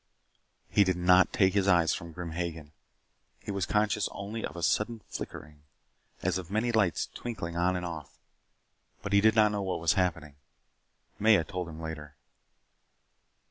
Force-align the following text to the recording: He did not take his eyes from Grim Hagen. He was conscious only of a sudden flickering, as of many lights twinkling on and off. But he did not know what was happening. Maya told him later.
He 0.71 0.83
did 0.83 0.97
not 0.97 1.31
take 1.31 1.53
his 1.53 1.67
eyes 1.67 1.93
from 1.93 2.11
Grim 2.11 2.31
Hagen. 2.31 2.71
He 3.39 3.51
was 3.51 3.67
conscious 3.67 4.09
only 4.11 4.43
of 4.43 4.55
a 4.55 4.63
sudden 4.63 5.01
flickering, 5.07 5.61
as 6.23 6.39
of 6.39 6.49
many 6.49 6.71
lights 6.71 7.05
twinkling 7.13 7.55
on 7.55 7.75
and 7.75 7.85
off. 7.85 8.17
But 9.03 9.13
he 9.13 9.21
did 9.21 9.35
not 9.35 9.51
know 9.51 9.61
what 9.61 9.79
was 9.79 9.93
happening. 9.93 10.37
Maya 11.19 11.43
told 11.43 11.69
him 11.69 11.79
later. 11.79 12.15